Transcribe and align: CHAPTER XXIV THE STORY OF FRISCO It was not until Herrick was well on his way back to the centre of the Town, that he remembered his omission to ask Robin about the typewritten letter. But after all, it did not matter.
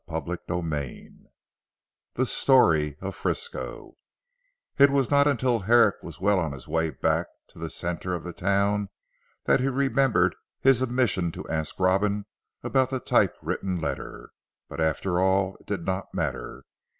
CHAPTER 0.09 0.35
XXIV 0.37 1.25
THE 2.15 2.25
STORY 2.25 2.97
OF 3.01 3.13
FRISCO 3.15 3.97
It 4.79 4.89
was 4.89 5.11
not 5.11 5.27
until 5.27 5.59
Herrick 5.59 5.97
was 6.01 6.19
well 6.19 6.39
on 6.39 6.53
his 6.53 6.67
way 6.67 6.89
back 6.89 7.27
to 7.49 7.59
the 7.59 7.69
centre 7.69 8.15
of 8.15 8.23
the 8.23 8.33
Town, 8.33 8.89
that 9.45 9.59
he 9.59 9.67
remembered 9.67 10.33
his 10.59 10.81
omission 10.81 11.31
to 11.33 11.47
ask 11.49 11.79
Robin 11.79 12.25
about 12.63 12.89
the 12.89 12.99
typewritten 12.99 13.79
letter. 13.79 14.31
But 14.67 14.81
after 14.81 15.19
all, 15.19 15.55
it 15.59 15.67
did 15.67 15.85
not 15.85 16.11
matter. 16.15 16.63